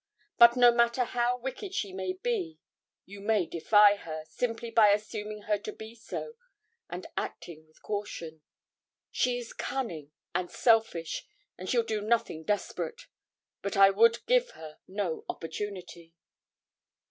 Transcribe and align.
But 0.39 0.55
no 0.57 0.71
matter 0.73 1.03
how 1.03 1.37
wicked 1.37 1.75
she 1.75 1.93
may 1.93 2.13
be, 2.13 2.59
you 3.05 3.21
may 3.21 3.45
defy 3.45 3.97
her, 3.97 4.23
simply 4.27 4.71
by 4.71 4.89
assuming 4.89 5.43
her 5.43 5.59
to 5.59 5.71
be 5.71 5.93
so, 5.93 6.37
and 6.89 7.05
acting 7.15 7.67
with 7.67 7.83
caution; 7.83 8.41
she 9.11 9.37
is 9.37 9.53
cunning 9.53 10.11
and 10.33 10.49
selfish, 10.49 11.27
and 11.55 11.69
she'll 11.69 11.83
do 11.83 12.01
nothing 12.01 12.43
desperate. 12.43 13.03
But 13.61 13.77
I 13.77 13.91
would 13.91 14.25
give 14.25 14.49
her 14.57 14.79
no 14.87 15.23
opportunity.' 15.29 16.15